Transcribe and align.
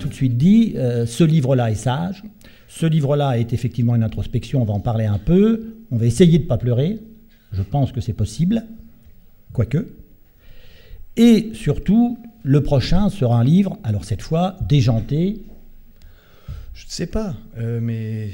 tout 0.00 0.08
de 0.08 0.14
suite 0.14 0.36
dit 0.36 0.72
euh, 0.76 1.06
ce 1.06 1.22
livre-là 1.22 1.70
est 1.70 1.76
sage, 1.76 2.24
ce 2.66 2.86
livre-là 2.86 3.38
est 3.38 3.52
effectivement 3.52 3.94
une 3.94 4.02
introspection, 4.02 4.62
on 4.62 4.64
va 4.64 4.74
en 4.74 4.80
parler 4.80 5.04
un 5.04 5.18
peu, 5.18 5.76
on 5.90 5.96
va 5.96 6.06
essayer 6.06 6.38
de 6.38 6.44
ne 6.44 6.48
pas 6.48 6.58
pleurer, 6.58 6.98
je 7.52 7.62
pense 7.62 7.92
que 7.92 8.00
c'est 8.00 8.12
possible, 8.14 8.64
quoique. 9.52 9.86
Et 11.16 11.50
surtout, 11.52 12.18
le 12.42 12.62
prochain 12.62 13.10
sera 13.10 13.38
un 13.38 13.44
livre, 13.44 13.78
alors 13.84 14.04
cette 14.04 14.22
fois, 14.22 14.56
déjanté. 14.66 15.42
Je 16.74 16.86
ne 16.86 16.90
sais 16.90 17.06
pas, 17.06 17.36
euh, 17.58 17.80
mais 17.82 18.30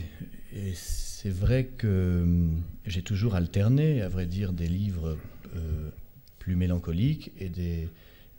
c'est 0.75 1.31
vrai 1.31 1.65
que 1.77 2.21
hum, 2.23 2.63
j'ai 2.87 3.03
toujours 3.03 3.35
alterné, 3.35 4.03
à 4.03 4.09
vrai 4.09 4.27
dire, 4.27 4.53
des 4.53 4.69
livres 4.69 5.17
euh, 5.57 5.91
plus 6.39 6.55
mélancoliques 6.55 7.33
et 7.41 7.49
des, 7.49 7.89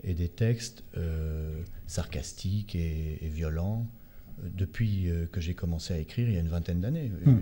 et 0.03 0.13
des 0.13 0.29
textes 0.29 0.83
euh, 0.95 1.61
sarcastiques 1.85 2.75
et, 2.75 3.19
violents 3.23 3.88
depuis 4.43 5.09
que 5.31 5.41
j'ai 5.41 5.55
commencé 5.55 5.95
à 5.95 5.97
écrire 5.97 6.29
il 6.29 6.35
y 6.35 6.38
a 6.38 6.41
une 6.41 6.47
vingtaine 6.47 6.79
d'années. 6.79 7.11
Hmm. 7.25 7.39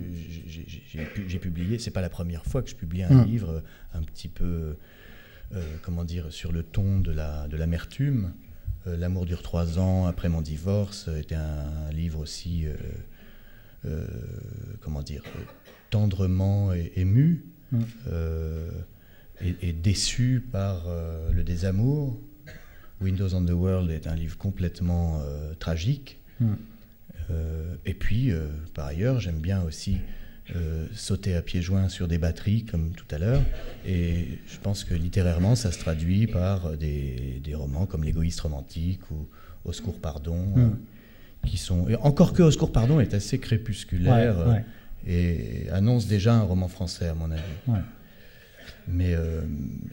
J'ai 1.27 1.40
publié, 1.40 1.77
c'est 1.77 1.91
pas 1.91 1.99
la 1.99 2.10
première 2.10 2.46
fois 2.46 2.62
que 2.63 2.70
je 2.70 2.76
publie 2.76 3.04
un 3.04 3.23
hmm. 3.23 3.26
livre 3.26 3.63
un 3.94 4.02
petit 4.02 4.30
peu 4.30 4.77
euh, 5.54 5.62
comment 5.84 6.04
dire, 6.04 6.32
sur 6.34 6.52
le 6.52 6.63
ton 6.63 6.99
de 6.99 7.12
l'amertume. 7.55 8.34
Euh, 8.88 8.98
L'amour 8.98 9.26
dure 9.26 9.44
trois 9.44 9.77
ans 9.77 10.05
après 10.08 10.27
mon 10.27 10.41
divorce 10.41 11.08
était 11.08 11.35
un, 11.35 11.91
livre 11.91 12.20
aussi, 12.20 12.66
euh, 13.85 14.08
comment 14.82 15.04
dire, 15.04 15.24
tendrement 15.91 16.74
ému 16.74 17.46
mm. 17.71 17.84
et, 19.41 19.74
déçu 19.74 20.43
par 20.52 20.87
le 21.32 21.43
désamour. 21.43 22.20
Windows 23.01 23.34
on 23.34 23.46
the 23.46 23.51
World 23.51 23.91
est 23.91 24.07
un 24.07 24.15
livre 24.15 24.38
complètement 24.38 25.21
tragique. 25.60 26.20
Mm. 26.40 26.54
et 27.85 27.93
puis, 27.93 28.32
par 28.74 28.87
ailleurs, 28.87 29.20
j'aime 29.20 29.40
bien 29.40 29.62
aussi 29.63 29.99
euh, 30.55 30.85
sauter 30.93 31.34
à 31.34 31.41
pieds 31.41 31.63
joints 31.63 31.90
sur 31.90 32.07
des 32.07 32.20
batteries, 32.20 32.65
comme 32.65 32.91
tout 32.91 33.07
à 33.10 33.18
l'heure. 33.18 33.41
Et 33.84 34.37
je 34.48 34.60
pense 34.60 34.84
que 34.84 34.93
littérairement, 34.93 35.55
ça 35.55 35.71
se 35.71 35.79
traduit 35.79 36.27
par 36.27 36.77
des, 36.77 37.41
romans 37.55 37.87
comme 37.87 38.04
L'égoïste 38.04 38.41
romantique 38.41 38.99
ou 39.09 39.27
Au 39.63 39.74
secours 39.74 39.99
pardon, 39.99 40.37
hmm. 40.55 40.59
euh, 40.59 41.48
qui 41.48 41.57
sont. 41.57 41.87
encore 41.99 42.34
que 42.34 42.43
Au 42.43 42.52
secours 42.52 42.71
pardon 42.71 42.99
est 42.99 43.15
assez 43.15 43.40
crépusculaire 43.40 44.37
euh, 44.40 44.59
et 45.07 45.68
annonce 45.71 46.05
déjà 46.05 46.35
un 46.35 46.43
roman 46.43 46.68
français, 46.68 47.07
à 47.07 47.15
mon 47.15 47.32
avis. 47.32 47.82
Mais 48.88 49.16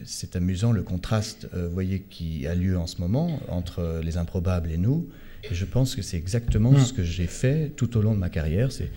c'est 0.03 0.35
amusant 0.35 0.71
le 0.71 0.83
contraste, 0.83 1.47
voyez, 1.71 2.01
qui 2.01 2.47
a 2.47 2.55
lieu 2.55 2.77
en 2.77 2.87
ce 2.87 3.01
moment 3.01 3.39
entre 3.49 4.01
Les 4.03 4.17
Improbables 4.17 4.71
et 4.71 4.77
nous. 4.77 5.09
Et 5.49 5.55
je 5.55 5.65
pense 5.65 5.95
que 5.95 6.01
c'est 6.01 6.17
exactement 6.17 6.71
hmm. 6.71 6.79
ce 6.79 6.93
que 6.93 7.03
j'ai 7.03 7.27
fait 7.27 7.71
tout 7.75 7.97
au 7.97 8.01
long 8.01 8.13
de 8.13 8.19
ma 8.19 8.29
carrière. 8.29 8.71
C'est 8.71 8.91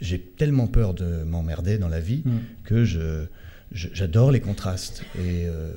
j'ai 0.00 0.18
tellement 0.18 0.66
peur 0.66 0.94
de 0.94 1.22
m'emmerder 1.24 1.78
dans 1.78 1.88
la 1.88 2.00
vie 2.00 2.22
mm. 2.24 2.38
que 2.64 2.84
je, 2.84 3.26
j'adore 3.72 4.30
les 4.30 4.40
contrastes. 4.40 5.02
Et 5.16 5.46
euh, 5.46 5.72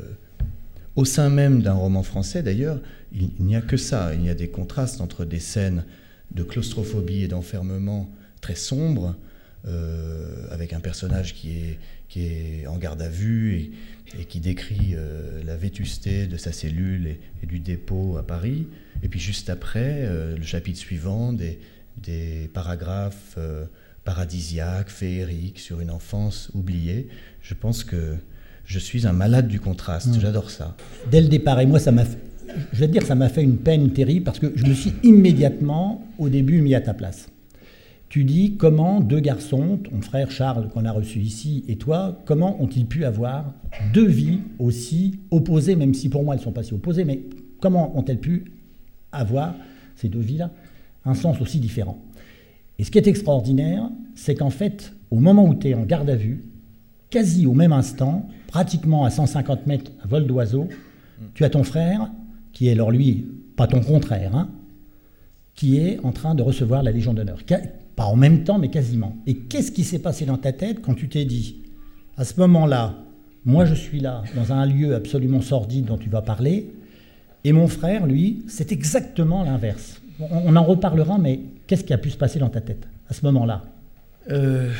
au 0.95 1.05
sein 1.05 1.29
même 1.29 1.61
d'un 1.61 1.73
roman 1.73 2.03
français, 2.03 2.43
d'ailleurs, 2.43 2.79
il, 3.11 3.31
n'y 3.39 3.55
a 3.55 3.61
que 3.61 3.77
ça. 3.77 4.13
Il 4.15 4.25
y 4.25 4.29
a 4.29 4.35
des 4.35 4.49
contrastes 4.49 5.01
entre 5.01 5.25
des 5.25 5.39
scènes 5.39 5.85
de 6.31 6.43
claustrophobie 6.43 7.23
et 7.23 7.27
d'enfermement 7.27 8.09
très 8.41 8.55
sombres, 8.55 9.15
euh, 9.65 10.47
avec 10.51 10.73
un 10.73 10.79
personnage 10.79 11.33
qui 11.33 11.57
est, 11.57 11.79
qui 12.09 12.25
est 12.25 12.67
en 12.67 12.77
garde 12.77 13.01
à 13.01 13.09
vue 13.09 13.71
et, 14.19 14.25
qui 14.25 14.39
décrit 14.39 14.93
euh, 14.93 15.43
la 15.43 15.55
vétusté 15.55 16.27
de 16.27 16.37
sa 16.37 16.51
cellule 16.51 17.17
et, 17.41 17.45
du 17.45 17.59
dépôt 17.59 18.17
à 18.17 18.23
Paris. 18.25 18.67
Et 19.01 19.07
puis 19.07 19.19
juste 19.19 19.49
après, 19.49 20.07
le 20.07 20.43
chapitre 20.43 20.79
suivant, 20.79 21.33
des, 21.33 21.59
des 21.97 22.49
paragraphes 22.53 23.37
paradisiaque, 24.03 24.89
féerique, 24.89 25.59
sur 25.59 25.79
une 25.79 25.91
enfance 25.91 26.49
oubliée. 26.53 27.07
Je 27.41 27.53
pense 27.53 27.83
que 27.83 28.15
je 28.65 28.79
suis 28.79 29.07
un 29.07 29.13
malade 29.13 29.47
du 29.47 29.59
contraste. 29.59 30.19
J'adore 30.19 30.49
ça. 30.49 30.75
Dès 31.09 31.21
le 31.21 31.27
départ, 31.27 31.59
et 31.59 31.65
moi, 31.65 31.79
ça 31.79 31.91
m'a, 31.91 32.03
je 32.73 32.79
vais 32.79 32.87
te 32.87 32.91
dire, 32.91 33.05
ça 33.05 33.15
m'a 33.15 33.29
fait 33.29 33.43
une 33.43 33.57
peine 33.57 33.91
terrible 33.91 34.25
parce 34.25 34.39
que 34.39 34.51
je 34.55 34.65
me 34.65 34.73
suis 34.73 34.93
immédiatement, 35.03 36.07
au 36.17 36.29
début, 36.29 36.61
mis 36.61 36.75
à 36.75 36.81
ta 36.81 36.93
place. 36.93 37.27
Tu 38.13 38.25
dis 38.25 38.57
comment 38.57 39.01
deux 39.01 39.21
garçons, 39.21 39.79
ton 39.83 39.99
frère 40.01 40.29
Charles 40.29 40.69
qu'on 40.69 40.85
a 40.85 40.91
reçu 40.91 41.17
ici 41.17 41.65
et 41.67 41.77
toi, 41.77 42.21
comment 42.25 42.61
ont-ils 42.61 42.85
pu 42.85 43.05
avoir 43.05 43.55
deux 43.91 44.05
vies 44.05 44.41
aussi 44.59 45.19
opposées, 45.31 45.75
même 45.75 45.95
si 45.95 46.09
pour 46.09 46.23
moi 46.23 46.35
elles 46.35 46.41
sont 46.41 46.51
pas 46.51 46.61
si 46.61 46.75
opposées, 46.75 47.05
mais 47.05 47.23
comment 47.59 47.97
ont-elles 47.97 48.19
pu 48.19 48.51
avoir 49.11 49.55
ces 49.95 50.09
deux 50.09 50.19
vies-là? 50.19 50.51
Un 51.05 51.15
sens 51.15 51.41
aussi 51.41 51.59
différent. 51.59 51.97
Et 52.77 52.83
ce 52.83 52.91
qui 52.91 52.99
est 52.99 53.07
extraordinaire, 53.07 53.89
c'est 54.13 54.35
qu'en 54.35 54.51
fait, 54.51 54.93
au 55.09 55.19
moment 55.19 55.47
où 55.47 55.55
tu 55.55 55.69
es 55.69 55.73
en 55.73 55.81
garde 55.81 56.11
à 56.11 56.15
vue, 56.15 56.45
quasi 57.09 57.47
au 57.47 57.55
même 57.55 57.73
instant, 57.73 58.29
pratiquement 58.45 59.05
à 59.05 59.09
150 59.09 59.65
mètres 59.65 59.91
à 60.03 60.07
vol 60.07 60.27
d'oiseau, 60.27 60.69
tu 61.33 61.45
as 61.45 61.49
ton 61.49 61.63
frère, 61.63 62.11
qui 62.51 62.67
est 62.67 62.73
alors 62.73 62.91
lui, 62.91 63.25
pas 63.55 63.65
ton 63.65 63.81
contraire, 63.81 64.35
hein, 64.35 64.51
qui 65.55 65.77
est 65.77 65.99
en 66.03 66.11
train 66.11 66.35
de 66.35 66.41
recevoir 66.41 66.83
la 66.83 66.91
Légion 66.91 67.13
d'honneur. 67.13 67.39
Pas 67.95 68.05
en 68.05 68.15
même 68.15 68.43
temps, 68.43 68.57
mais 68.57 68.69
quasiment. 68.69 69.15
Et 69.27 69.35
qu'est-ce 69.35 69.71
qui 69.71 69.83
s'est 69.83 69.99
passé 69.99 70.25
dans 70.25 70.37
ta 70.37 70.51
tête 70.51 70.81
quand 70.81 70.95
tu 70.95 71.09
t'es 71.09 71.25
dit, 71.25 71.57
à 72.17 72.25
ce 72.25 72.39
moment-là, 72.39 72.95
moi 73.45 73.65
je 73.65 73.75
suis 73.75 73.99
là, 73.99 74.23
dans 74.35 74.51
un 74.51 74.65
lieu 74.65 74.95
absolument 74.95 75.41
sordide 75.41 75.85
dont 75.85 75.97
tu 75.97 76.09
vas 76.09 76.21
parler, 76.21 76.71
et 77.43 77.51
mon 77.51 77.67
frère, 77.67 78.07
lui, 78.07 78.45
c'est 78.47 78.71
exactement 78.71 79.43
l'inverse. 79.43 80.01
On 80.31 80.55
en 80.55 80.63
reparlera, 80.63 81.17
mais 81.17 81.41
Qu'est-ce 81.67 81.83
qui 81.83 81.93
a 81.93 81.97
pu 81.97 82.09
se 82.09 82.17
passer 82.17 82.39
dans 82.39 82.49
ta 82.49 82.61
tête 82.61 82.85
à 83.09 83.13
ce 83.13 83.25
moment-là? 83.25 83.63
Euh, 84.29 84.71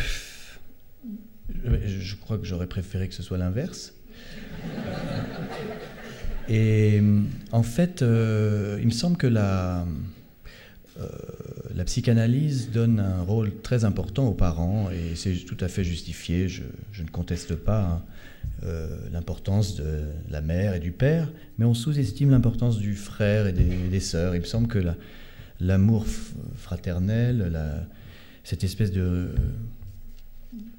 Je 1.64 2.16
crois 2.18 2.38
que 2.38 2.46
j'aurais 2.46 2.68
préféré 2.68 3.08
que 3.08 3.14
ce 3.14 3.24
soit 3.24 3.38
l'inverse. 3.38 3.94
Et 6.50 7.02
en 7.52 7.64
fait, 7.64 8.02
euh, 8.02 8.78
il 8.82 8.88
me 8.88 8.92
semble 8.92 9.16
que 9.16 9.28
la, 9.28 9.86
euh, 11.00 11.08
la 11.76 11.86
psychanalyse 11.86 12.70
donne 12.72 13.00
un 13.00 13.22
rôle 13.24 13.52
très 13.62 13.84
important 13.84 14.28
aux 14.28 14.34
parents 14.34 14.90
et 14.92 15.16
c'est 15.16 15.34
tout 15.34 15.58
à 15.60 15.68
fait 15.68 15.84
justifié. 15.84 16.48
Je, 16.48 16.62
ne 17.02 17.08
conteste 17.10 17.56
pas 17.56 18.02
hein, 18.64 18.68
l'importance 19.12 19.76
de 19.76 20.02
la 20.30 20.42
mère 20.42 20.76
et 20.76 20.80
du 20.80 20.92
père, 20.92 21.32
mais 21.58 21.66
on 21.66 21.74
sous-estime 21.74 22.30
l'importance 22.30 22.78
du 22.78 22.96
frère 22.96 23.48
et 23.48 23.54
des, 23.54 24.00
sœurs. 24.00 24.36
Il 24.36 24.42
me 24.42 24.46
semble 24.46 24.68
que 24.68 24.80
la, 24.80 24.96
l'amour 25.60 26.06
fraternel, 26.56 27.52
cette 28.44 28.64
espèce 28.64 28.92
de 28.92 29.30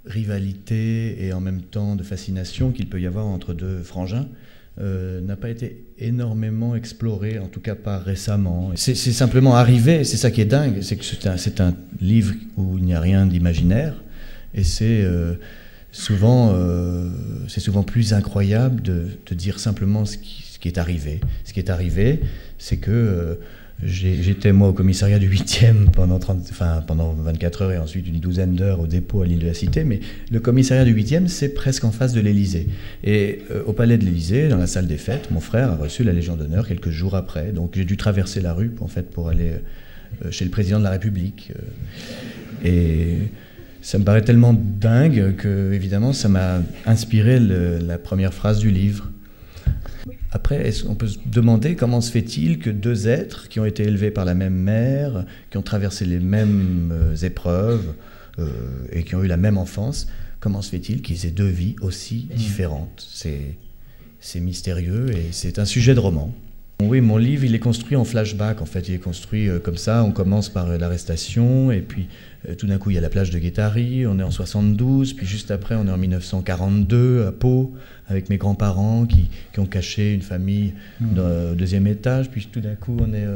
rivalité 0.07 1.25
et 1.25 1.33
en 1.33 1.41
même 1.41 1.63
temps 1.63 1.97
de 1.97 2.03
fascination 2.03 2.73
qu'il 2.73 2.89
peut 2.89 3.01
y 3.01 3.07
avoir 3.07 3.27
entre 3.27 3.55
deux 3.55 3.83
frangins. 3.83 4.29
Euh, 4.81 5.21
n'a 5.21 5.37
pas 5.37 5.51
été 5.51 5.85
énormément 6.01 6.75
exploré, 6.75 7.39
en 7.39 7.47
tout 7.47 7.61
cas 7.61 7.77
pas 7.77 8.01
récemment. 8.01 8.73
C'est 8.75 8.97
simplement 8.97 9.55
arrivé, 9.55 10.03
c'est 10.03 10.17
ça 10.17 10.33
qui 10.33 10.41
est 10.41 10.47
dingue, 10.47 10.83
c'est 10.83 10.97
que 10.97 11.05
c'est 11.05 11.61
un, 11.61 11.75
livre 12.01 12.35
où 12.57 12.77
il 12.77 12.85
n'y 12.85 12.93
a 12.93 12.99
rien 12.99 13.25
d'imaginaire, 13.25 13.95
et 14.53 14.65
c'est 14.65 15.01
euh, 15.03 15.35
souvent, 15.93 16.55
euh, 16.55 17.09
souvent 17.47 17.85
plus 17.85 18.13
incroyable 18.15 18.83
de, 18.83 19.07
dire 19.31 19.61
simplement 19.61 20.05
ce 20.07 20.19
qui, 20.19 20.43
ce 20.43 20.59
qui, 20.59 20.67
est 20.67 20.79
arrivé. 20.79 21.21
Ce 21.45 21.53
qui 21.53 21.61
est 21.61 21.71
arrivé, 21.71 22.19
c'est 22.59 22.79
que 22.79 23.39
J'étais 23.83 24.53
moi 24.53 24.69
au 24.69 24.73
commissariat 24.73 25.19
du 25.19 25.29
8e 25.29 25.91
pendant, 25.91 26.19
30, 26.19 26.47
enfin, 26.51 26.83
pendant 26.87 27.13
24 27.13 27.63
heures 27.63 27.73
et 27.73 27.79
ensuite 27.79 28.07
une 28.07 28.21
douzaine 28.21 28.55
d'heures 28.55 28.81
au 28.81 28.87
dépôt 28.87 29.23
à 29.23 29.27
l'île 29.27 29.41
de 29.41 29.47
la 29.47 29.55
Cité, 29.55 29.85
mais 29.85 30.01
le 30.31 30.41
commissariat 30.41 30.85
du 30.85 30.95
8e, 30.95 31.27
c'est 31.27 31.51
presque 31.51 31.85
en 31.85 31.91
face 31.91 32.13
de 32.13 32.21
l'Élysée. 32.21 32.69
Et 33.03 33.41
euh, 33.51 33.63
au 33.67 33.73
palais 33.73 33.99
de 33.99 34.05
l'Élysée, 34.05 34.49
dans 34.49 34.57
la 34.57 34.69
salle 34.69 34.87
des 34.87 34.97
fêtes, 34.97 35.31
mon 35.31 35.41
frère 35.41 35.73
a 35.73 35.77
reçu 35.77 36.05
la 36.05 36.13
Légion 36.13 36.37
d'honneur 36.37 36.67
quelques 36.67 36.91
jours 36.91 37.15
après. 37.15 37.53
Donc 37.53 37.73
j'ai 37.75 37.85
dû 37.85 37.97
traverser 37.97 38.41
la 38.41 38.55
rue 38.55 38.73
en 38.81 38.89
fait, 38.89 39.11
pour 39.11 39.29
aller 39.29 39.51
euh, 40.25 40.31
chez 40.31 40.45
le 40.45 40.51
président 40.51 40.79
de 40.79 40.85
la 40.85 40.91
République. 40.91 41.53
Euh. 41.57 42.67
et 42.69 43.29
ça 43.83 43.99
me 43.99 44.05
paraît 44.05 44.23
tellement 44.23 44.55
dingue 44.55 45.35
que, 45.37 45.75
évidemment, 45.75 46.15
ça 46.15 46.31
m'a 46.31 46.63
inspiré 46.87 47.39
la 47.39 47.99
première 47.99 48.33
phrase 48.33 48.59
du 48.59 48.71
livre. 48.71 49.11
Après, 50.31 50.71
on 50.89 50.95
peut 50.95 51.07
se 51.07 51.19
demander 51.27 51.77
comment 51.77 52.01
se 52.01 52.11
fait-il 52.11 52.59
que 52.59 52.71
deux 52.71 53.09
êtres 53.09 53.49
qui 53.49 53.61
ont 53.61 53.65
été 53.65 53.85
élevés 53.85 54.11
par 54.11 54.25
la 54.25 54.35
même 54.35 54.55
mère, 54.55 55.25
qui 55.51 55.57
ont 55.57 55.63
traversé 55.63 56.05
les 56.05 56.19
mêmes 56.19 56.91
euh, 56.93 57.17
épreuves 57.17 57.95
euh, 58.39 58.49
et 58.91 59.05
qui 59.05 59.15
ont 59.15 59.23
eu 59.23 59.29
la 59.29 59.37
même 59.37 59.59
enfance, 59.59 60.09
comment 60.41 60.63
se 60.63 60.71
fait-il 60.71 61.03
qu'ils 61.03 61.27
aient 61.27 61.31
deux 61.31 61.49
vies 61.49 61.77
aussi 61.81 62.29
différentes? 62.35 63.07
C'est 64.21 64.41
mystérieux 64.41 65.11
et 65.13 65.29
c'est 65.33 65.59
un 65.59 65.65
sujet 65.65 65.95
de 65.95 66.01
roman. 66.01 66.35
Oui, 66.83 67.01
mon 67.01 67.17
livre, 67.17 67.45
il 67.45 67.55
est 67.55 67.61
construit 67.61 67.97
en 67.97 68.05
flashback. 68.05 68.61
En 68.61 68.67
fait, 68.67 68.89
il 68.89 68.95
est 68.97 68.99
construit 68.99 69.49
euh, 69.49 69.59
comme 69.59 69.77
ça. 69.77 70.03
On 70.03 70.11
commence 70.11 70.49
par 70.49 70.69
euh, 70.69 70.77
l'arrestation, 70.77 71.71
et 71.71 71.81
puis 71.81 72.09
euh, 72.49 72.55
tout 72.55 72.67
d'un 72.67 72.79
coup, 72.79 72.91
il 72.91 72.95
y 72.95 72.99
a 72.99 73.01
la 73.01 73.09
plage 73.09 73.31
de 73.31 73.39
Guétari. 73.39 74.07
On 74.07 74.19
est 74.19 74.23
en 74.23 74.31
72, 74.31 75.15
puis 75.15 75.27
juste 75.27 75.51
après, 75.51 75.77
on 75.77 75.87
est 75.87 75.91
en 75.91 75.97
1942 75.97 77.27
à 77.27 77.33
Pau, 77.33 77.75
avec 78.09 78.29
mes 78.29 78.37
grands-parents 78.37 79.07
qui, 79.07 79.29
ont 79.59 79.67
caché 79.67 80.13
une 80.13 80.23
famille 80.23 80.75
mmh. 81.01 81.19
au 81.19 81.55
deuxième 81.55 81.87
étage. 81.87 82.29
Puis 82.29 82.49
tout 82.51 82.61
d'un 82.61 82.75
coup, 82.75 82.97
on 83.01 83.15
est 83.15 83.27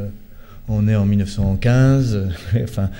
On 0.68 0.86
est 0.88 0.96
en 0.96 1.06
1915. 1.06 2.28
enfin, 2.62 2.90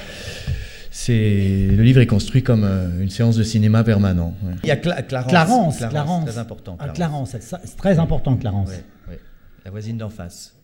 c'est 0.90 1.68
le 1.70 1.82
livre 1.84 2.00
est 2.00 2.06
construit 2.06 2.42
comme 2.42 2.64
euh, 2.64 3.00
une 3.00 3.08
séance 3.08 3.36
de 3.36 3.44
cinéma 3.44 3.84
permanent. 3.84 4.34
Il 4.64 4.68
y 4.68 4.72
a 4.72 4.76
Clarence, 4.76 5.28
Clarence, 5.28 5.78
Clarence, 5.78 6.24
très 6.24 6.38
important. 6.38 6.76
Ah, 6.80 6.88
Clarence, 6.88 7.36
c'est 7.38 7.76
très 7.76 8.00
important, 8.00 8.36
Clarence. 8.36 8.70
La 9.68 9.70
voisine 9.70 9.98
d'en 9.98 10.08
face. 10.08 10.56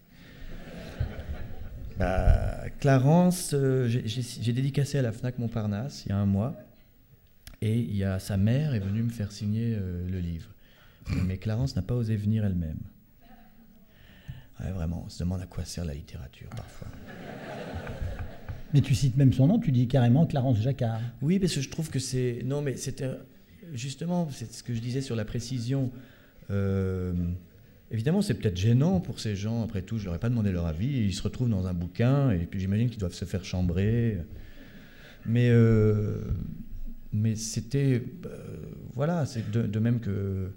Bah, 1.98 2.70
Clarence, 2.80 3.50
euh, 3.52 3.86
j'ai 3.86 4.52
dédicacé 4.54 4.96
à 4.96 5.02
la 5.02 5.12
Fnac 5.12 5.38
Montparnasse 5.38 6.06
il 6.06 6.08
y 6.08 6.12
a 6.12 6.16
un 6.16 6.24
mois, 6.24 6.56
et 7.60 7.78
il 7.78 7.94
y 7.94 8.02
a 8.02 8.18
sa 8.18 8.38
mère 8.38 8.74
est 8.74 8.80
venue 8.80 9.02
me 9.02 9.10
faire 9.10 9.30
signer 9.30 9.76
euh, 9.78 10.08
le 10.08 10.18
livre. 10.20 10.48
Mais 11.26 11.36
Clarence 11.36 11.76
n'a 11.76 11.82
pas 11.82 11.94
osé 11.94 12.16
venir 12.16 12.46
elle-même. 12.46 12.78
vraiment, 14.58 15.02
on 15.04 15.10
se 15.10 15.18
demande 15.18 15.42
à 15.42 15.46
quoi 15.46 15.66
sert 15.66 15.84
la 15.84 15.92
littérature 15.92 16.48
parfois. 16.56 16.88
Mais 18.72 18.80
tu 18.80 18.94
cites 18.94 19.18
même 19.18 19.34
son 19.34 19.48
nom, 19.48 19.58
tu 19.58 19.70
dis 19.70 19.86
carrément 19.86 20.24
Clarence 20.24 20.62
Jacquard. 20.62 21.02
Oui, 21.20 21.38
parce 21.38 21.54
que 21.54 21.60
je 21.60 21.68
trouve 21.68 21.90
que 21.90 21.98
c'est. 21.98 22.40
Non, 22.46 22.62
mais 22.62 22.78
c'était. 22.78 23.10
Justement, 23.74 24.30
c'est 24.30 24.50
ce 24.50 24.62
que 24.62 24.74
je 24.74 24.80
disais 24.80 25.02
sur 25.02 25.14
la 25.14 25.26
précision. 25.26 25.92
Euh, 26.50 27.12
évidemment, 27.94 28.22
c'est 28.22 28.34
peut-être 28.34 28.56
gênant 28.56 29.00
pour 29.00 29.20
ces 29.20 29.36
gens, 29.36 29.62
après 29.62 29.82
tout, 29.82 29.98
je 29.98 30.04
leur 30.04 30.16
ai 30.16 30.18
pas 30.18 30.28
demandé 30.28 30.50
leur 30.50 30.66
avis. 30.66 30.88
Ils 30.88 31.14
se 31.14 31.22
retrouvent 31.22 31.48
dans 31.48 31.66
un 31.66 31.72
bouquin, 31.72 32.32
et 32.32 32.40
puis 32.40 32.58
j'imagine 32.58 32.90
qu'ils 32.90 32.98
doivent 32.98 33.14
se 33.14 33.24
faire 33.24 33.44
chambrer. 33.44 34.18
Mais. 35.24 35.48
Euh, 35.50 36.20
mais 37.12 37.36
c'était. 37.36 38.02
Euh, 38.26 38.38
voilà, 38.94 39.24
c'est 39.24 39.48
de, 39.48 39.78
même 39.78 40.00
que 40.00 40.50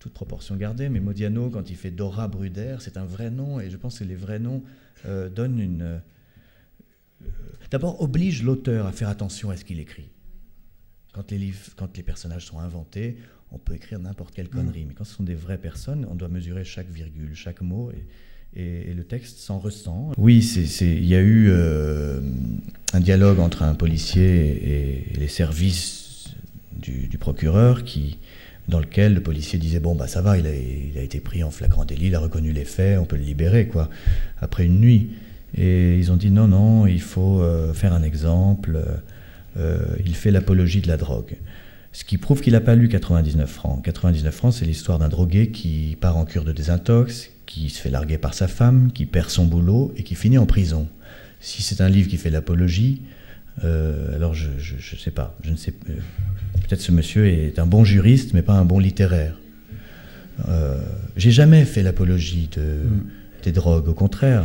toute 0.00 0.14
proportion 0.14 0.56
gardée, 0.56 0.88
mais 0.88 1.00
Modiano, 1.00 1.50
quand 1.50 1.68
il 1.68 1.76
fait 1.76 1.90
Dora 1.90 2.26
Bruder, 2.28 2.76
c'est 2.80 2.96
un 2.96 3.04
vrai 3.04 3.30
nom, 3.30 3.60
et 3.60 3.68
je 3.68 3.76
pense 3.76 3.98
que 3.98 4.04
les 4.04 4.16
vrais 4.16 4.38
noms 4.38 4.62
donnent 5.34 5.58
une, 5.58 6.00
d'abord 7.70 8.00
oblige 8.00 8.42
l'auteur 8.42 8.86
à 8.86 8.92
faire 8.92 9.08
attention 9.08 9.50
à 9.50 9.56
ce 9.56 9.64
qu'il 9.64 9.80
écrit. 9.80 10.08
Quand 11.12 11.30
les, 11.30 11.38
livres, 11.38 11.70
quand 11.76 11.96
les 11.96 12.02
personnages 12.02 12.46
sont 12.46 12.58
inventés, 12.58 13.18
on 13.52 13.58
peut 13.58 13.74
écrire 13.74 13.98
n'importe 13.98 14.34
quelle 14.34 14.48
connerie, 14.48 14.84
mm. 14.84 14.88
mais 14.88 14.94
quand 14.94 15.04
ce 15.04 15.14
sont 15.14 15.22
des 15.22 15.34
vraies 15.34 15.58
personnes, 15.58 16.06
on 16.10 16.14
doit 16.14 16.28
mesurer 16.28 16.64
chaque 16.64 16.90
virgule, 16.90 17.30
chaque 17.34 17.60
mot, 17.60 17.90
et, 17.92 18.02
le 18.54 19.02
texte 19.04 19.38
s'en 19.38 19.58
ressent. 19.58 20.12
Oui, 20.18 20.40
il 20.82 21.06
y 21.06 21.14
a 21.14 21.20
eu 21.20 21.48
euh, 21.48 22.20
un 22.92 23.00
dialogue 23.00 23.40
entre 23.40 23.62
un 23.62 23.74
policier 23.74 25.12
et, 25.14 25.18
les 25.18 25.28
services 25.28 26.28
du, 26.78 27.16
procureur 27.18 27.82
qui, 27.82 28.18
dans 28.68 28.78
lequel 28.78 29.14
le 29.14 29.22
policier 29.22 29.58
disait 29.58 29.80
bon 29.80 29.94
bah 29.94 30.06
ça 30.06 30.20
va, 30.20 30.36
il 30.36 30.46
a, 30.46 30.54
il 30.54 30.98
a, 30.98 31.02
été 31.02 31.18
pris 31.20 31.42
en 31.42 31.50
flagrant 31.50 31.86
délit, 31.86 32.08
il 32.08 32.14
a 32.14 32.18
reconnu 32.18 32.52
les 32.52 32.66
faits, 32.66 32.98
on 32.98 33.06
peut 33.06 33.16
le 33.16 33.22
libérer 33.22 33.68
quoi, 33.68 33.88
après 34.42 34.66
une 34.66 34.80
nuit. 34.80 35.12
Et 35.56 35.96
ils 35.98 36.12
ont 36.12 36.16
dit 36.16 36.30
non, 36.30 36.48
non, 36.48 36.86
il 36.86 37.00
faut 37.00 37.40
euh, 37.40 37.72
faire 37.72 37.92
un 37.92 38.02
exemple. 38.02 38.82
Euh, 39.56 39.96
il 40.04 40.14
fait 40.14 40.30
l'apologie 40.30 40.80
de 40.80 40.88
la 40.88 40.96
drogue. 40.96 41.36
Ce 41.92 42.04
qui 42.04 42.16
prouve 42.16 42.40
qu'il 42.40 42.54
n'a 42.54 42.60
pas 42.60 42.74
lu 42.74 42.88
99 42.88 43.50
francs. 43.50 43.84
99 43.84 44.34
francs, 44.34 44.54
c'est 44.54 44.64
l'histoire 44.64 44.98
d'un 44.98 45.08
drogué 45.08 45.50
qui 45.50 45.96
part 46.00 46.16
en 46.16 46.24
cure 46.24 46.44
de 46.44 46.52
désintox, 46.52 47.30
qui 47.46 47.68
se 47.68 47.80
fait 47.80 47.90
larguer 47.90 48.18
par 48.18 48.34
sa 48.34 48.48
femme, 48.48 48.90
qui 48.92 49.06
perd 49.06 49.28
son 49.28 49.44
boulot 49.44 49.92
et 49.96 50.02
qui 50.02 50.14
finit 50.14 50.38
en 50.38 50.46
prison. 50.46 50.88
Si 51.40 51.62
c'est 51.62 51.80
un 51.82 51.88
livre 51.88 52.08
qui 52.08 52.16
fait 52.16 52.30
l'apologie, 52.30 53.02
euh, 53.64 54.14
alors 54.16 54.32
je 54.32 54.48
ne 54.48 54.98
sais 54.98 55.10
pas. 55.10 55.36
Je 55.42 55.50
ne 55.50 55.56
sais, 55.56 55.72
peut-être 55.72 56.80
ce 56.80 56.92
monsieur 56.92 57.26
est 57.26 57.58
un 57.58 57.66
bon 57.66 57.84
juriste, 57.84 58.32
mais 58.32 58.42
pas 58.42 58.54
un 58.54 58.64
bon 58.64 58.78
littéraire. 58.78 59.38
J'ai 61.16 61.30
jamais 61.30 61.64
fait 61.64 61.82
l'apologie 61.82 62.48
de, 62.56 62.62
mm. 62.62 63.04
des 63.44 63.52
drogues, 63.52 63.88
au 63.88 63.94
contraire. 63.94 64.44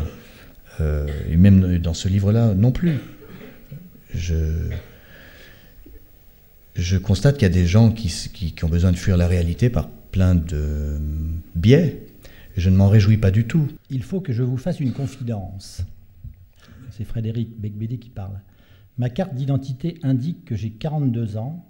Euh, 0.79 1.07
et 1.29 1.37
même 1.37 1.77
dans 1.79 1.93
ce 1.93 2.07
livre-là 2.07 2.53
non 2.53 2.71
plus. 2.71 2.99
Je, 4.13 4.35
je 6.77 6.97
constate 6.97 7.35
qu'il 7.35 7.43
y 7.43 7.51
a 7.51 7.53
des 7.53 7.65
gens 7.65 7.91
qui, 7.91 8.07
qui, 8.31 8.63
ont 8.63 8.69
besoin 8.69 8.91
de 8.91 8.97
fuir 8.97 9.17
la 9.17 9.27
réalité 9.27 9.69
par 9.69 9.89
plein 9.89 10.35
de 10.35 10.99
biais. 11.55 12.07
je 12.55 12.69
ne 12.69 12.75
m'en 12.75 12.87
réjouis 12.87 13.17
pas 13.17 13.31
du 13.31 13.45
tout. 13.45 13.67
Il 13.89 14.03
faut 14.03 14.21
que 14.21 14.31
je 14.31 14.43
vous 14.43 14.57
fasse 14.57 14.79
une 14.79 14.93
confidence. 14.93 15.81
C'est 16.91 17.03
Frédéric 17.03 17.59
Becbédé 17.59 17.97
qui 17.97 18.09
parle. 18.09 18.39
Ma 18.97 19.09
carte 19.09 19.33
d'identité 19.33 19.99
indique 20.03 20.45
que 20.45 20.55
j'ai 20.55 20.71
42 20.71 21.37
ans, 21.37 21.65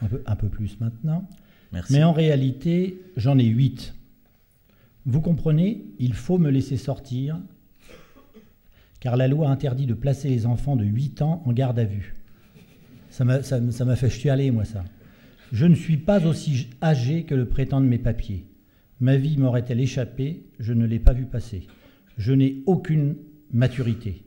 un 0.00 0.06
peu, 0.06 0.22
un 0.26 0.36
peu 0.36 0.48
plus 0.48 0.78
maintenant, 0.80 1.28
Merci. 1.72 1.92
mais 1.92 2.02
en 2.02 2.12
réalité, 2.12 3.00
j'en 3.16 3.38
ai 3.38 3.44
8. 3.44 3.94
Vous 5.06 5.20
comprenez, 5.20 5.84
il 5.98 6.14
faut 6.14 6.38
me 6.38 6.50
laisser 6.50 6.76
sortir 6.76 7.38
car 9.00 9.16
la 9.16 9.26
loi 9.26 9.48
interdit 9.48 9.86
de 9.86 9.94
placer 9.94 10.28
les 10.28 10.46
enfants 10.46 10.76
de 10.76 10.84
8 10.84 11.22
ans 11.22 11.42
en 11.44 11.52
garde 11.52 11.78
à 11.80 11.84
vue. 11.84 12.14
Ça 13.12 13.24
m'a, 13.26 13.96
fait 13.96 14.08
chialer, 14.08 14.50
moi, 14.50 14.64
ça. 14.64 14.84
Je 15.52 15.66
ne 15.66 15.74
suis 15.74 15.98
pas 15.98 16.24
aussi 16.24 16.70
âgé 16.80 17.24
que 17.24 17.34
le 17.34 17.46
prétendent 17.46 17.86
mes 17.86 17.98
papiers. 17.98 18.46
Ma 19.00 19.18
vie 19.18 19.36
m'aurait-elle 19.36 19.80
échappé 19.80 20.46
Je 20.58 20.72
ne 20.72 20.86
l'ai 20.86 20.98
pas 20.98 21.12
vu 21.12 21.26
passer. 21.26 21.66
Je 22.16 22.32
n'ai 22.32 22.62
aucune 22.64 23.16
maturité. 23.52 24.24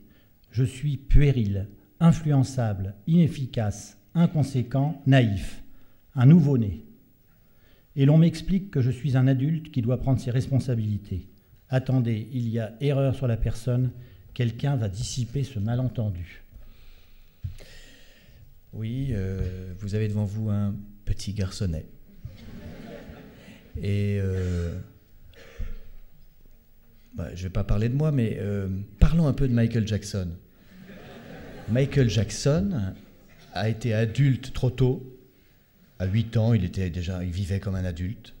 Je 0.52 0.62
suis 0.62 0.98
puéril, 0.98 1.66
influençable, 1.98 2.94
inefficace, 3.08 3.98
inconséquent, 4.14 5.02
naïf, 5.04 5.64
un 6.14 6.26
nouveau-né. 6.26 6.84
Et 7.96 8.06
l'on 8.06 8.18
m'explique 8.18 8.70
que 8.70 8.80
je 8.80 8.92
suis 8.92 9.16
un 9.16 9.26
adulte 9.26 9.72
qui 9.72 9.82
doit 9.82 9.98
prendre 9.98 10.20
ses 10.20 10.30
responsabilités. 10.30 11.28
Attendez, 11.70 12.28
il 12.32 12.48
y 12.48 12.60
a 12.60 12.74
erreur 12.80 13.16
sur 13.16 13.26
la 13.26 13.36
personne 13.36 13.90
quelqu'un 14.32 14.76
va 14.76 14.88
dissiper 14.88 15.42
ce 15.42 15.58
malentendu. 15.58 16.45
Oui, 18.76 19.08
euh, 19.12 19.72
vous 19.78 19.94
avez 19.94 20.06
devant 20.06 20.26
vous 20.26 20.50
un 20.50 20.74
petit 21.06 21.32
garçonnet. 21.32 21.86
Et 23.80 24.18
euh, 24.20 24.78
bah, 27.14 27.28
je 27.34 27.40
ne 27.40 27.42
vais 27.44 27.52
pas 27.52 27.64
parler 27.64 27.88
de 27.88 27.94
moi, 27.94 28.12
mais 28.12 28.36
euh, 28.38 28.68
parlons 29.00 29.28
un 29.28 29.32
peu 29.32 29.48
de 29.48 29.54
Michael 29.54 29.88
Jackson. 29.88 30.28
Michael 31.70 32.10
Jackson 32.10 32.92
a 33.54 33.68
été 33.70 33.94
adulte 33.94 34.52
trop 34.52 34.70
tôt. 34.70 35.10
À 35.98 36.04
8 36.04 36.36
ans, 36.36 36.52
il, 36.52 36.62
était 36.64 36.90
déjà, 36.90 37.24
il 37.24 37.30
vivait 37.30 37.60
comme 37.60 37.76
un 37.76 37.84
adulte, 37.84 38.34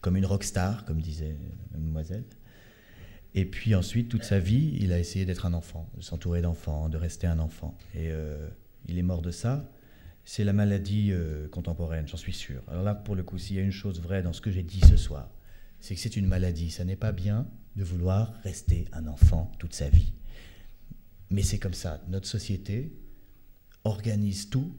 comme 0.00 0.16
une 0.16 0.26
rockstar, 0.26 0.84
comme 0.84 1.00
disait 1.00 1.36
mademoiselle. 1.72 2.24
Et 3.34 3.44
puis 3.44 3.76
ensuite, 3.76 4.08
toute 4.08 4.24
sa 4.24 4.40
vie, 4.40 4.76
il 4.80 4.92
a 4.92 4.98
essayé 4.98 5.24
d'être 5.24 5.46
un 5.46 5.54
enfant, 5.54 5.88
de 5.96 6.02
s'entourer 6.02 6.42
d'enfants, 6.42 6.88
de 6.88 6.96
rester 6.96 7.28
un 7.28 7.38
enfant. 7.38 7.78
Et 7.94 8.10
il 8.88 8.98
est 8.98 9.02
mort 9.02 9.22
de 9.22 9.30
ça. 9.30 9.70
C'est 10.26 10.44
la 10.44 10.52
maladie 10.52 11.12
euh, 11.12 11.48
contemporaine, 11.48 12.06
j'en 12.06 12.18
suis 12.18 12.34
sûr. 12.34 12.62
Alors 12.68 12.82
là, 12.82 12.94
pour 12.94 13.14
le 13.14 13.22
coup, 13.22 13.38
s'il 13.38 13.56
y 13.56 13.58
a 13.58 13.62
une 13.62 13.70
chose 13.70 14.02
vraie 14.02 14.22
dans 14.22 14.34
ce 14.34 14.42
que 14.42 14.50
j'ai 14.50 14.62
dit 14.62 14.80
ce 14.80 14.98
soir, 14.98 15.30
c'est 15.80 15.94
que 15.94 16.00
c'est 16.02 16.16
une 16.16 16.26
maladie. 16.26 16.70
Ça 16.70 16.84
n'est 16.84 16.96
pas 16.96 17.12
bien 17.12 17.48
de 17.76 17.84
vouloir 17.84 18.34
rester 18.42 18.86
un 18.92 19.06
enfant 19.06 19.50
toute 19.58 19.72
sa 19.72 19.88
vie. 19.88 20.12
Mais 21.30 21.42
c'est 21.42 21.58
comme 21.58 21.72
ça. 21.72 22.02
Notre 22.08 22.26
société 22.26 22.92
organise 23.84 24.50
tout 24.50 24.76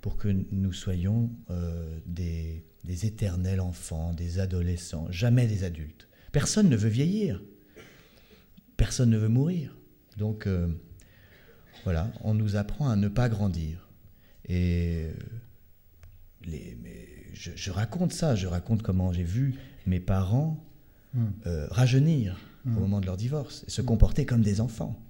pour 0.00 0.16
que 0.16 0.28
nous 0.28 0.72
soyons 0.72 1.30
euh, 1.50 1.98
des, 2.06 2.64
éternels 2.86 3.60
enfants, 3.60 4.14
des 4.14 4.38
adolescents, 4.38 5.06
jamais 5.10 5.46
des 5.46 5.64
adultes. 5.64 6.08
Personne 6.32 6.70
ne 6.70 6.76
veut 6.76 6.88
vieillir 6.88 7.42
personne 8.76 9.10
ne 9.10 9.18
veut 9.18 9.28
mourir. 9.28 9.76
Donc 10.16 10.46
euh, 10.46 10.68
voilà, 11.84 12.10
on 12.22 12.34
nous 12.34 12.56
apprend 12.56 12.88
à 12.88 12.96
ne 12.96 13.08
pas 13.08 13.28
grandir. 13.28 13.85
Et 14.46 15.06
euh, 15.06 15.12
les, 16.44 16.76
je, 17.34 17.70
raconte 17.70 18.12
ça, 18.12 18.34
je 18.34 18.46
raconte 18.46 18.82
comment 18.82 19.12
j'ai 19.12 19.22
vu 19.24 19.54
mes 19.86 20.00
parents 20.00 20.64
hmm. 21.14 21.26
euh, 21.46 21.66
rajeunir 21.70 22.38
hmm. 22.64 22.76
au 22.76 22.80
moment 22.80 23.00
de 23.00 23.06
leur 23.06 23.16
divorce 23.16 23.64
et 23.66 23.70
se 23.70 23.82
comporter 23.82 24.24
comme 24.24 24.42
des 24.42 24.60
enfants. 24.60 25.00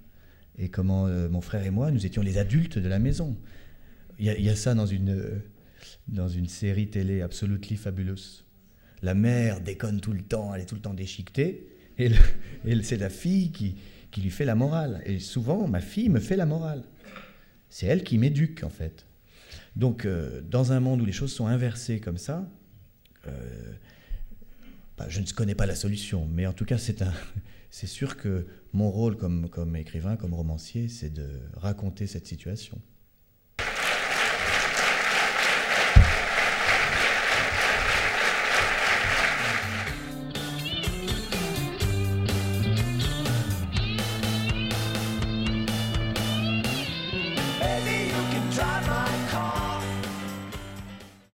Et 0.59 0.69
comment 0.69 1.07
mon 1.07 1.39
frère 1.39 1.63
et 1.67 1.69
moi, 1.69 1.91
nous 1.91 2.07
étions 2.07 2.23
les 2.23 2.39
adultes 2.39 2.79
de 2.79 2.87
la 2.87 2.97
maison. 2.97 3.37
Il 4.17 4.25
y, 4.25 4.49
a 4.49 4.55
ça 4.55 4.73
dans 4.73 4.87
une, 4.87 5.39
dans 6.07 6.27
une 6.27 6.47
série 6.47 6.87
télé 6.87 7.21
Absolutely 7.21 7.75
Fabulous. 7.75 8.43
La 9.03 9.13
mère 9.13 9.61
déconne 9.61 10.01
tout 10.01 10.13
le 10.13 10.23
temps, 10.23 10.55
elle 10.55 10.61
est 10.61 10.65
tout 10.65 10.73
le 10.73 10.81
temps 10.81 10.93
déchiquetée. 10.93 11.67
Et, 11.97 12.11
c'est 12.81 12.97
la 12.97 13.09
fille 13.09 13.51
qui, 13.51 13.75
qui 14.11 14.21
lui 14.21 14.29
fait 14.29 14.45
la 14.45 14.55
morale. 14.55 15.01
Et 15.05 15.19
souvent, 15.19 15.67
ma 15.67 15.81
fille 15.81 16.09
me 16.09 16.19
fait 16.19 16.35
la 16.35 16.45
morale. 16.45 16.83
C'est 17.69 17.85
elle 17.85 18.03
qui 18.03 18.17
m'éduque, 18.17 18.63
en 18.63 18.69
fait. 18.69 19.06
Donc, 19.77 20.05
euh, 20.05 20.41
dans 20.41 20.71
un 20.71 20.79
monde 20.79 21.01
où 21.01 21.05
les 21.05 21.11
choses 21.11 21.31
sont 21.31 21.45
inversées 21.45 21.99
comme 21.99 22.17
ça, 22.17 22.49
euh, 23.27 23.31
bah, 24.97 25.05
je 25.07 25.21
ne 25.21 25.25
connais 25.27 25.53
pas 25.53 25.67
la 25.67 25.75
solution, 25.75 26.25
mais 26.25 26.47
en 26.47 26.53
tout 26.53 26.65
cas, 26.65 26.79
c'est, 26.79 27.03
sûr 27.85 28.17
que 28.17 28.47
mon 28.73 28.89
rôle 28.89 29.17
comme 29.17 29.75
écrivain, 29.75 30.15
comme 30.15 30.33
romancier, 30.33 30.87
c'est 30.87 31.13
de 31.13 31.29
raconter 31.53 32.07
cette 32.07 32.25
situation. 32.25 32.81